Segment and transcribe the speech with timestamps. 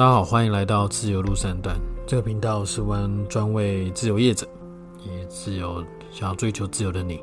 [0.00, 1.78] 大家好，欢迎来到自由路三段。
[2.06, 4.48] 这个频道是专专为自由业者，
[5.04, 7.22] 也自由想要追求自由的你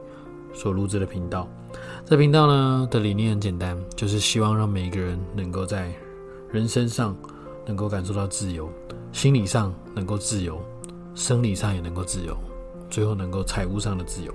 [0.53, 1.49] 所录制的频道。
[2.05, 5.91] 这频道呢的理念很简单，就是希望让每一个人能够在
[6.51, 7.17] 人生上
[7.65, 8.69] 能够感受到自由，
[9.11, 10.61] 心理上能够自由，
[11.15, 12.37] 生理上也能够自由，
[12.91, 14.31] 最后能够财务上的自由。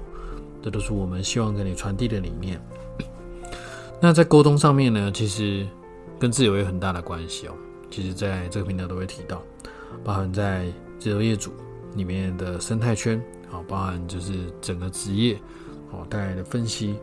[0.61, 2.61] 这都是我们希望跟你传递的理念。
[4.00, 5.64] 那在沟通上面呢，其实
[6.18, 7.54] 跟自由有很大的关系哦。
[7.93, 9.42] 其实，在这个频道都会提到，
[10.02, 10.66] 包含在
[10.98, 11.52] 自由业主
[11.95, 14.32] 里面的生态圈，啊，包含就是
[14.62, 15.38] 整个职业，
[15.91, 16.96] 好带来的分析，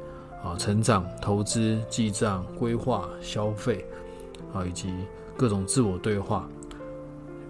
[0.44, 3.86] 啊，成长、投资、记账、规划、消费，
[4.52, 4.92] 啊，以及
[5.38, 6.50] 各种自我对话，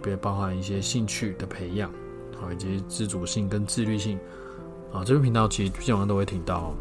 [0.03, 1.90] 别包含一些兴趣的培养，
[2.37, 4.20] 好，以及自主性跟自律性，
[4.91, 6.73] 啊，这个频道其实基本上都会听到。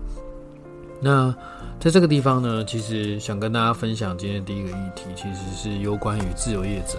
[1.01, 1.35] 那
[1.79, 6.99] 在这个地方呢，其实想跟大家分享今天第一个议题，其实是有关于自由业者。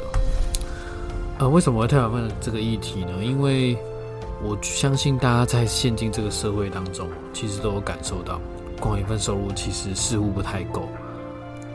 [1.38, 3.24] 呃，为什么会特别问这个议题呢？
[3.24, 3.78] 因为
[4.42, 8.40] 我相信大家在现今这个社会当中，其实都有感受到，
[8.80, 10.88] 光一份收入其实似乎不太够，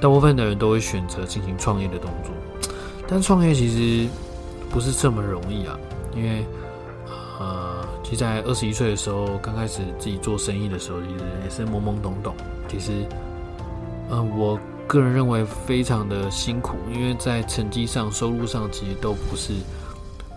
[0.01, 2.33] 大部分的人都会选择进行创业的动作。
[3.07, 4.09] 但创业其实
[4.71, 5.79] 不是这么容易啊，
[6.17, 6.45] 因为
[7.39, 7.85] 呃。
[8.03, 12.35] 其实，在二十一岁的时候，刚开始自己做生意的时候，其实也是懵懵懂懂。
[12.69, 13.07] 其实，
[14.11, 19.55] 嗯，我个人认为非常的辛苦，因为在成绩上、收入上，其实都不是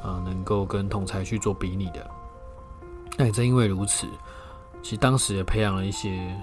[0.01, 2.09] 啊能够跟同才去做比拟的。
[3.17, 4.07] 那也正因为如此，
[4.81, 6.33] 其实当时也培养了一些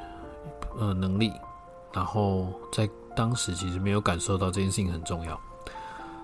[0.79, 1.33] 呃能力，
[1.93, 5.41] 然后在当时其实没有感受到这件事情很重要，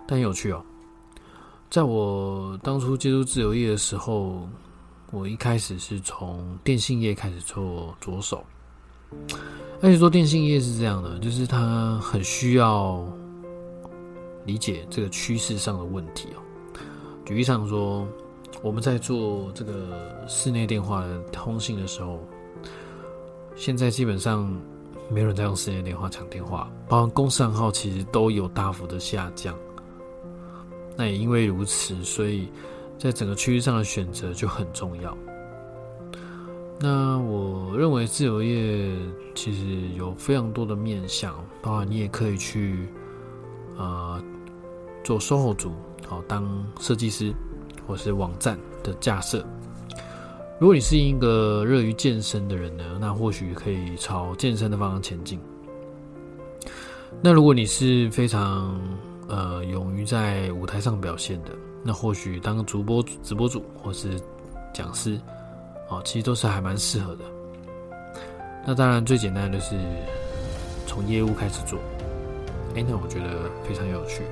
[0.07, 0.63] 但有趣哦。
[1.71, 4.49] 在我当初接触自由业的时候。
[5.13, 8.45] 我一开始是从电信业开始做着手，
[9.83, 13.05] 而且做电信业是这样的，就是他很需要
[14.47, 16.39] 理解这个趋势上的问题哦。
[17.25, 18.07] 举例上说，
[18.63, 22.21] 我们在做这个室内电话的通信的时候，
[23.57, 24.49] 现在基本上
[25.11, 29.59] 没有人在用室内电话抢电话，包括公司行号其实都有大幅的下降。
[31.01, 32.47] 那也因为如此，所以。
[33.01, 35.17] 在整个区域上的选择就很重要。
[36.79, 38.95] 那我认为自由业
[39.35, 42.87] 其实有非常多的面向，包括你也可以去
[43.79, 44.23] 呃
[45.03, 45.73] 做售后组，
[46.07, 47.33] 好当设计师，
[47.87, 49.43] 或是网站的架设。
[50.59, 55.41] 如果你是一个热于健身的人呢，那或许可以朝健身的方向前进。
[57.23, 58.79] 那如果你是非常
[59.31, 61.51] 呃勇于在舞台上表现的，
[61.85, 64.21] 那或许当主播、直播主或是
[64.75, 65.19] 讲师，
[65.89, 67.25] 哦，其实都是还蛮适合的。
[68.67, 69.77] 那当然最简单的就是
[70.87, 71.79] 从业务开始做，
[72.75, 74.23] 哎，那我觉得非常有趣。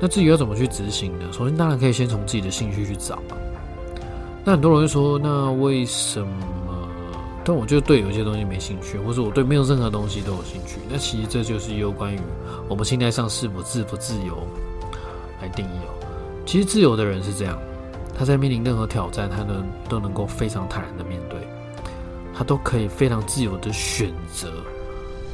[0.00, 1.26] 那至于要怎么去执行呢？
[1.32, 3.18] 首先当然可以先从自己的兴趣去找。
[4.44, 6.63] 那很多人会说，那为什么？
[7.44, 10.78] 但我就对有些东西没兴趣，或者我对没有任何东西都有兴趣。
[10.88, 12.18] 那其实这就是有关于
[12.68, 14.46] 我们心态上是否自不自由
[15.42, 15.92] 来定义哦。
[16.46, 17.58] 其实自由的人是这样，
[18.16, 21.38] 他在面临任何挑战，他能都能够非常坦然的面对，
[22.34, 24.48] 他都可以非常自由的选择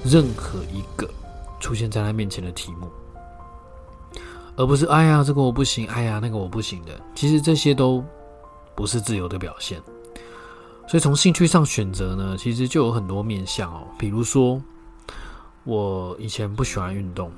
[0.04, 1.08] 任何一个
[1.60, 2.88] 出现在他面前的题目，
[4.56, 6.92] 而不是哎呀这个我不行，哎呀那个我不行的。
[7.14, 8.02] 其实这些都
[8.74, 9.80] 不是自由的表现。
[10.90, 13.86] 所以从兴趣上选择呢，其实就有很多面向哦。
[13.96, 14.60] 比如说，
[15.62, 17.30] 我以前不喜欢运动。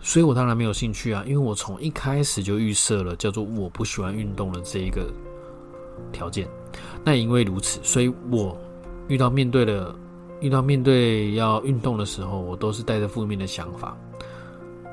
[0.00, 5.12] 所以我当然没有兴趣啊，因为我从一开始就预设了叫做我不喜欢运动的这一个
[6.12, 6.46] 条件。
[7.02, 8.56] 那因为如此，所以我
[9.08, 9.92] 遇到面对的
[10.38, 13.96] 遇到面对要运动的时候，我都是带着负面的想法。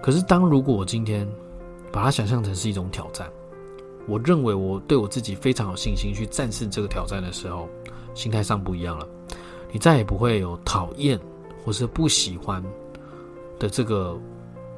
[0.01, 1.29] 可是当如果我今天
[1.91, 3.29] 把它想象成是一种挑战，
[4.07, 7.69] 我认为我对我自己非常有信心去战胜这个挑战的时候，
[8.13, 9.07] 心态上不一样了。
[9.71, 11.19] 你再也不会有讨厌
[11.63, 12.63] 或是不喜欢
[13.57, 14.19] 的这个。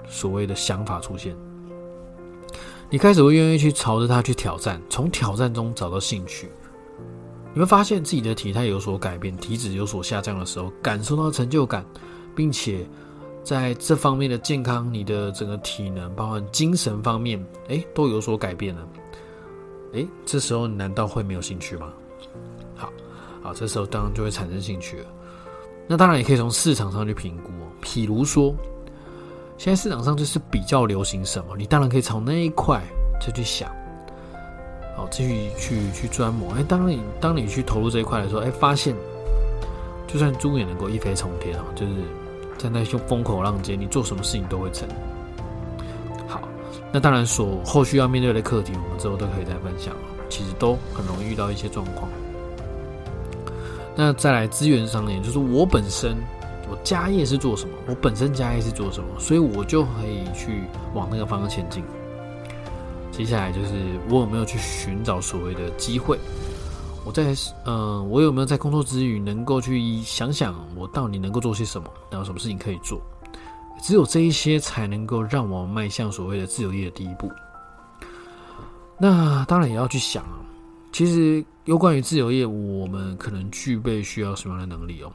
[0.07, 1.33] 所谓的想法出现，
[2.89, 6.51] 你开始会愿意去朝着它去挑战，从挑战中找到兴趣。
[7.53, 11.85] 你会发现自己的体态有所改变，体脂有所下降的时候，感受到成就感，
[12.35, 12.85] 并且
[13.41, 18.85] 在这方面的健康，你的整个体能，包括精神方面，哎，都有所改变了。
[19.93, 21.91] 哎，这时候难道会没有兴趣吗？
[22.75, 22.91] 好，
[23.43, 25.05] 好，这时候当然就会产生兴趣了。
[25.87, 28.55] 那当然也可以从市场上去评估哦，譬如说。
[29.57, 32.81] 现在市场上就是比较流行什么，你当然可以从那一块
[33.23, 33.69] 再去想，
[34.97, 36.51] 好，继续去去钻磨。
[36.53, 38.95] 哎，当你当你去投入这一块的时候，哎，发现
[40.07, 41.93] 就算猪也能够一飞冲天啊，就是
[42.57, 44.89] 在那些风口浪尖，你做什么事情都会成。
[46.31, 46.47] 好
[46.91, 49.93] 那当然，所后续要面对的课题，我们之后都可以再分享。
[50.29, 52.09] 其实都很容易遇到一些状况。
[53.97, 56.15] 那再来资源上面，就是我本身
[56.69, 57.75] 我家业是做什么？
[57.87, 59.19] 我本身家业是做什么？
[59.19, 60.63] 所以我就可以去
[60.93, 61.83] 往那个方向前进。
[63.11, 66.17] 接下来就是我有没有去寻找所谓的机会？
[67.03, 67.35] 我在
[67.65, 71.89] 嗯，我有没有在工作之余能够去想想我到底能够做些什么？
[72.09, 73.01] 然后什么事情可以做？
[73.81, 77.29] 只有这一些才能够让我迈向所谓的自由业的第一步。
[78.97, 80.37] 那当然也要去想啊，
[80.91, 85.11] 其实有关于自由业，我们可能具备需要什么样的能力哦？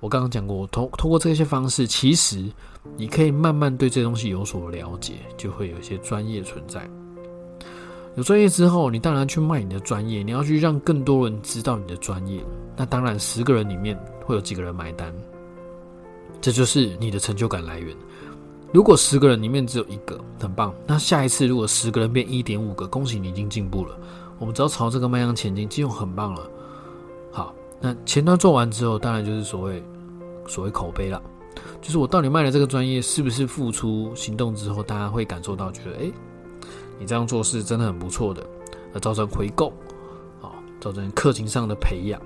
[0.00, 2.50] 我刚刚讲过，通通过这些方式，其实
[2.96, 6.88] 你可以慢慢对这东西有所了解，就会有一些专业存在。
[8.16, 12.44] 有专业之后，你当然去卖你的专业，你要去让更多人知道你的专业。
[12.76, 15.14] 那当然，十个人里面会有几个人买单，
[16.40, 17.96] 这就是你的成就感来源。
[18.72, 20.74] 如果十个人里面只有一个，很棒。
[20.86, 23.98] 那下一次如果十个人变一点五个，恭喜你已经进步了。
[24.38, 26.50] 我们只要朝这个方向前进，就很棒了。
[27.30, 29.82] 好，那前端做完之后，当然就是所谓
[30.46, 31.20] 所谓口碑了，
[31.82, 36.10] 就是我到底卖了这个专业是不是付出行动之后，大家会感受到觉得，哎。
[36.98, 38.44] 你这样做是真的很不错的，
[38.92, 39.72] 而造成回购，
[40.42, 42.20] 啊，造成课程上的培养。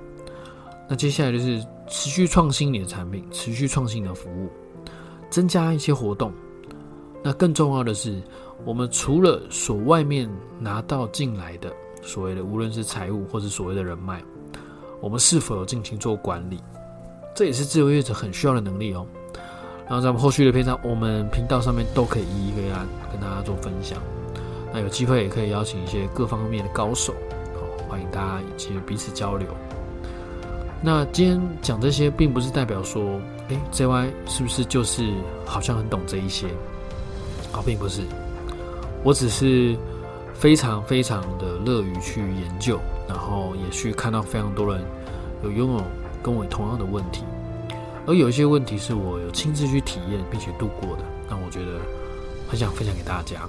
[0.89, 4.51] 那接下来就是持续创新你的产品，持续创新你的服务，
[5.31, 6.33] 增加一些活动。
[7.23, 8.23] 那更重要的是，
[8.67, 11.73] 我们除了所外面拿到进来的
[12.03, 14.23] 所谓的无论是财务或者所谓的人脉，
[15.01, 16.61] 我们是否有进行做管理？
[17.35, 19.07] 这也是自由业者很需要的能力哦。
[19.87, 23.99] 然后在我们后续的篇章，我们频道上面都可以一一跟大家跟大家做分享。
[24.71, 27.15] 那有机会也可以邀请一些各方面的高手，
[27.55, 29.49] 好，欢迎大家以及彼此交流。
[30.87, 35.15] 那今天讲这些，并不是代表说，哎，JY 是不是就是
[35.47, 36.47] 好像很懂这一些？
[37.55, 38.03] 啊，并不是，
[39.03, 39.75] 我只是
[40.35, 42.79] 非常非常的乐于去研究，
[43.09, 44.85] 然后也去看到非常多人
[45.43, 45.83] 有拥有
[46.23, 47.25] 跟我同样的问题，
[48.07, 51.81] 而有一些问题是我有亲自去体验并且度过的，那我觉得
[52.47, 53.49] 很想分享给大家。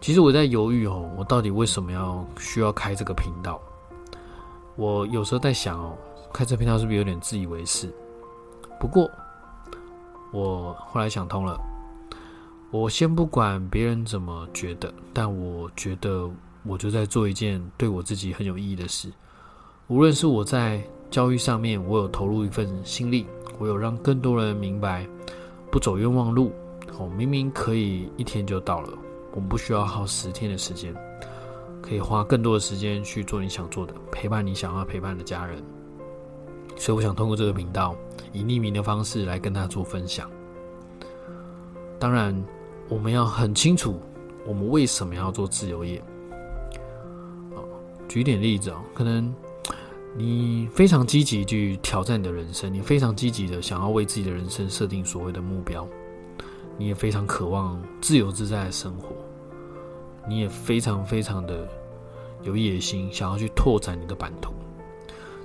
[0.00, 3.60] 其实我在犹豫哦，我到底为什么要需要开这个频道？
[4.76, 5.96] 我有时候在想哦，
[6.34, 7.88] 开这频道是不是有点自以为是？
[8.80, 9.08] 不过
[10.32, 11.56] 我后来想通了，
[12.72, 16.28] 我先不管别人怎么觉得，但我觉得
[16.64, 19.12] 我就在做一件对我自己很有意义的事。
[19.86, 23.28] 无论是我在教育上面，我有投入一份心力，
[23.60, 25.06] 我有让更多人明白
[25.70, 26.50] 不走冤枉路，
[26.98, 28.88] 哦，明明可以一天就到了。
[29.30, 30.92] 我们不需要耗十天的时间，
[31.80, 35.62] 可以花更多的时间去做你想做的，陪伴你想要陪伴的家人。
[36.76, 37.96] 所以，我想通过这个频道，
[38.32, 40.30] 以匿名的方式来跟他做分享。
[41.98, 42.34] 当然，
[42.88, 44.00] 我们要很清楚，
[44.46, 46.02] 我们为什么要做自由业。
[48.08, 49.34] 举点例子啊，可能
[50.16, 55.88] 你非常积极去挑战你的人生，你非常积极的想要为自己的人生设定所谓的目标。
[56.76, 59.14] 你也非常渴望自由自在的生活，
[60.28, 61.68] 你也非常非常的
[62.42, 64.52] 有野心，想要去拓展你的版图。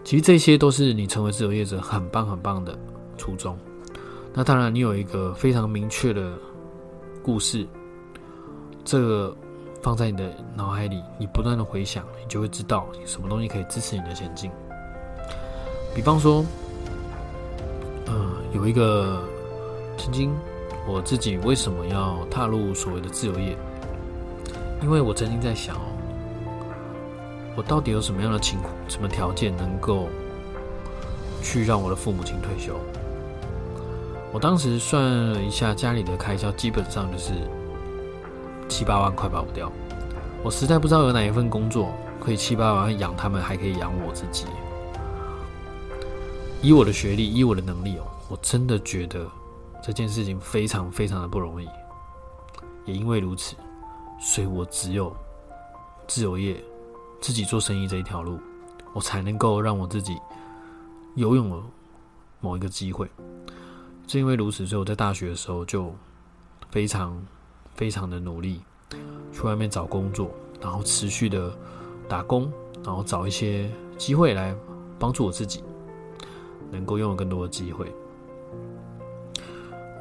[0.09, 2.75] 其实这些都是你成为自由业者很棒很棒的
[3.15, 3.55] 初衷。
[4.33, 6.33] 那当然，你有一个非常明确的
[7.21, 7.63] 故事，
[8.83, 9.37] 这个
[9.83, 14.49] 放在你的脑海里，你不断的回想，你就会知道什么东西可以支持你的前进。
[15.93, 16.43] 比方说，
[18.07, 19.21] 呃，有一个
[19.95, 20.35] 曾经。
[20.87, 23.55] 我自己为什么要踏入所谓的自由业？
[24.81, 25.88] 因为我曾经在想哦，
[27.59, 30.07] 我到底有什么样的情况、什么条件能够
[31.43, 32.73] 去让我的父母亲退休？
[34.31, 37.33] 我当时算了一下家里的开销，基本上就是
[38.69, 39.69] 七八万块跑不掉。
[40.41, 44.45] 我实在不知道有哪一份工作可以七八万养他们，还可以养我自己。
[46.61, 49.27] 以我的学历，以我的能力哦，我真的觉得。
[49.83, 51.67] 这件事情非常非常的不容易，
[52.85, 53.55] 也因为如此，
[54.17, 55.13] 所以我只有
[56.05, 56.61] 自由业、
[57.21, 58.39] 自己做生意这一条路，
[58.93, 60.17] 我才能够让我自己
[61.15, 61.63] 游泳了
[62.39, 63.09] 某一个机会。
[64.07, 65.93] 正因为如此，所以我在大学的时候就
[66.71, 67.21] 非常
[67.75, 68.61] 非常的努力，
[69.31, 71.55] 去外面找工作，然后持续的
[72.07, 72.51] 打工，
[72.83, 74.55] 然后找一些机会来
[74.97, 75.63] 帮助我自己，
[76.71, 77.93] 能够拥有更多的机会。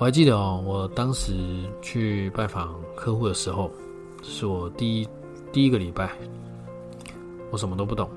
[0.01, 3.71] 我还记得哦，我当时去拜访客户的时候，
[4.23, 5.09] 是我第一
[5.53, 6.17] 第一个礼拜，
[7.51, 8.09] 我什么都不懂。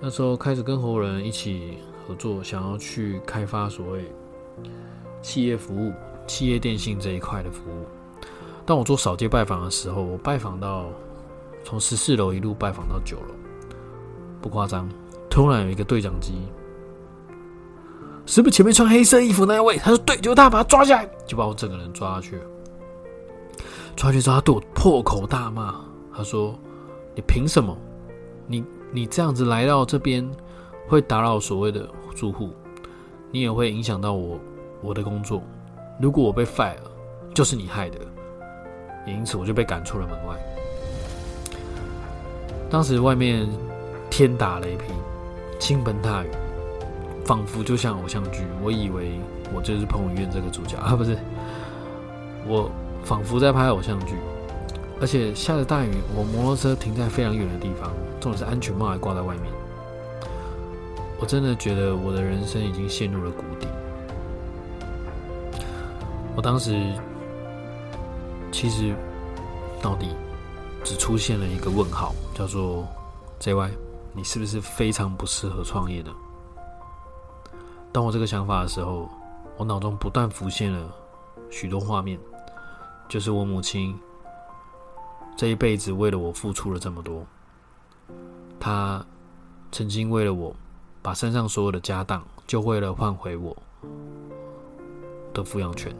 [0.00, 4.04] 那时候开始跟合伙人一起合作，想要去开发所谓
[5.22, 5.92] 企业服务、
[6.26, 7.84] 企业电信这一块的服务。
[8.64, 10.86] 当我做扫街拜访的时候，我拜访到
[11.64, 13.34] 从十四楼一路拜访到九楼，
[14.40, 14.88] 不夸张。
[15.30, 16.34] 突然有一个对讲机，
[18.26, 19.76] 是不是前面穿黑色衣服那一位？
[19.78, 22.38] 他说对，就他，把他抓起来，就把我整个人抓下去。
[23.96, 25.80] 抓去之后，他对我破口大骂，
[26.14, 26.58] 他说
[27.14, 27.76] ：“你凭什么？
[28.48, 30.28] 你你这样子来到这边，
[30.88, 32.50] 会打扰所谓的住户，
[33.30, 34.40] 你也会影响到我
[34.82, 35.40] 我的工作。
[36.00, 36.74] 如果我被 fire，
[37.32, 37.98] 就是你害的。
[39.06, 40.36] 也因此，我就被赶出了门外。
[42.68, 43.48] 当时外面
[44.10, 44.92] 天打雷劈。”
[45.58, 46.28] 倾盆大雨，
[47.24, 48.44] 仿佛就像偶像剧。
[48.62, 49.18] 我以为
[49.52, 51.18] 我就是彭于晏这个主角啊，不是，
[52.46, 52.70] 我
[53.02, 54.14] 仿佛在拍偶像剧。
[55.00, 59.52] 而且下着大雨，我摩托车停在非常远的地方，重点是安全帽还挂在外面。
[61.20, 63.66] 我真的觉得我的人生已经陷入了谷底。
[66.36, 66.92] 我当时
[68.52, 68.94] 其实
[69.82, 70.08] 到底
[70.84, 72.86] 只出现了一个问号，叫做
[73.40, 73.70] JY。
[74.14, 76.10] 你是不是非常不适合创业呢？
[77.92, 79.08] 当我这个想法的时候，
[79.56, 80.92] 我脑中不断浮现了
[81.50, 82.18] 许多画面，
[83.08, 83.96] 就是我母亲
[85.38, 87.24] 这一辈子为了我付出了这么多，
[88.58, 89.06] 她
[89.70, 90.52] 曾经为了我
[91.00, 93.56] 把身上所有的家当，就为了换回我
[95.32, 95.94] 的抚养权。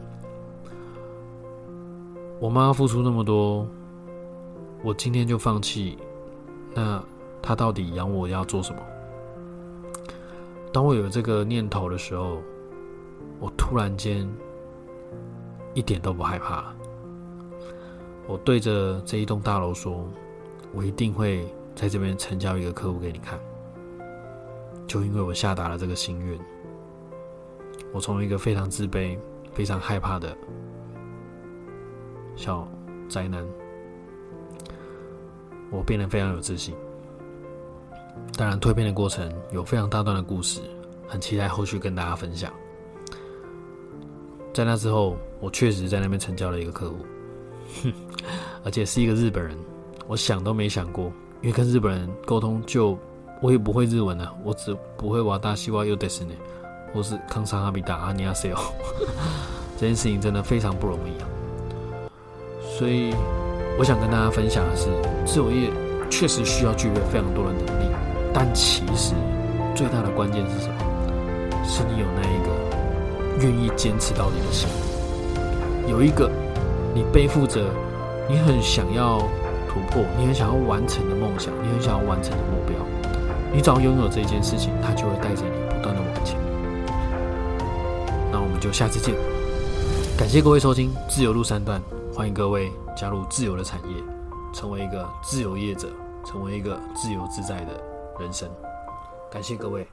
[2.37, 3.65] 我妈付出那么多，
[4.83, 5.97] 我今天就放弃，
[6.75, 7.01] 那？
[7.41, 8.81] 他到底养我要做什么？
[10.73, 12.41] 当我有这个念头的时候，
[13.39, 14.29] 我突然间
[15.73, 16.75] 一点都不害怕。
[18.29, 20.07] 我对着这一栋大楼说
[20.71, 21.43] ：“我一定会
[21.75, 23.39] 在这边成交一个客户给你看。”
[24.85, 26.39] 就因为我下达了这个心愿，
[27.91, 29.17] 我从一个非常自卑、
[29.51, 30.37] 非常害怕的
[32.35, 32.67] 小
[33.07, 33.43] 宅男，
[35.71, 36.75] 我变得非常有自信。
[38.37, 40.61] 当然，蜕变的过程有非常大段的故事，
[41.07, 42.53] 很期待后续跟大家分享。
[44.53, 46.97] 在那之后，我确实在那边成交了一个客户，
[47.83, 47.93] 哼
[48.63, 49.57] 而且是一个日本人。
[50.07, 51.05] 我想都没想过，
[51.41, 52.97] 因为跟日本人沟通，就
[53.41, 56.33] 我也不会日文啊，我只不会瓦大西瓦尤德斯呢，
[56.91, 58.73] 或是康桑哈比达阿尼亚塞奥。
[59.77, 61.29] 这件事情真的非常不容易啊。
[62.77, 63.13] 所以，
[63.77, 64.87] 我想跟大家分享的是，
[65.25, 65.69] 自由业
[66.09, 67.93] 确实需要具备非常多的能力。
[68.33, 69.13] 但其实
[69.75, 70.75] 最大的关键是什么？
[71.63, 74.67] 是你有那一个愿意坚持到底的心，
[75.87, 76.31] 有一个
[76.93, 77.63] 你背负着
[78.29, 79.19] 你很想要
[79.67, 82.75] 突破、你很想要完成的梦想，你很想要完成的目标。
[83.53, 86.37] 你只要拥有这件事情，它就会带着你不断的往前。
[88.31, 89.15] 那我们就下次见。
[90.17, 91.81] 感谢各位收听《自由路三段》，
[92.15, 93.95] 欢迎各位加入自由的产业，
[94.53, 95.87] 成为一个自由业者，
[96.25, 97.71] 成为一个自由自在的。
[98.19, 98.49] 人生，
[99.31, 99.87] 感谢各位。